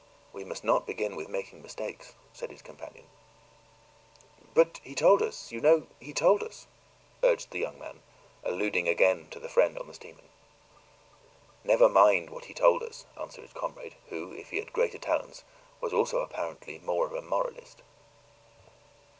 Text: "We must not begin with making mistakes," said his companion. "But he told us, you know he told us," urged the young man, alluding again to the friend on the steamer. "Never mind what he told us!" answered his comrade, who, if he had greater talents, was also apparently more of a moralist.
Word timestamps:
"We 0.33 0.43
must 0.43 0.63
not 0.63 0.87
begin 0.87 1.15
with 1.15 1.29
making 1.29 1.61
mistakes," 1.61 2.15
said 2.33 2.49
his 2.49 2.63
companion. 2.63 3.05
"But 4.55 4.79
he 4.83 4.95
told 4.95 5.21
us, 5.21 5.51
you 5.51 5.61
know 5.61 5.85
he 5.99 6.11
told 6.11 6.41
us," 6.41 6.65
urged 7.21 7.51
the 7.51 7.59
young 7.59 7.77
man, 7.77 8.01
alluding 8.43 8.87
again 8.87 9.27
to 9.29 9.39
the 9.39 9.47
friend 9.47 9.77
on 9.77 9.85
the 9.85 9.93
steamer. 9.93 10.23
"Never 11.63 11.87
mind 11.87 12.31
what 12.31 12.45
he 12.45 12.53
told 12.55 12.81
us!" 12.81 13.05
answered 13.15 13.43
his 13.43 13.53
comrade, 13.53 13.93
who, 14.09 14.33
if 14.33 14.49
he 14.49 14.57
had 14.57 14.73
greater 14.73 14.97
talents, 14.97 15.43
was 15.79 15.93
also 15.93 16.21
apparently 16.21 16.79
more 16.79 17.05
of 17.05 17.13
a 17.13 17.21
moralist. 17.21 17.83